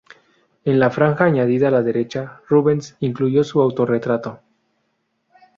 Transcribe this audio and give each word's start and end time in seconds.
En 0.65 0.79
la 0.79 0.89
franja 0.89 1.25
añadida 1.25 1.67
a 1.67 1.69
la 1.69 1.83
derecha 1.83 2.41
Rubens 2.49 2.95
incluyó 3.01 3.43
su 3.43 3.61
autorretrato. 3.61 4.39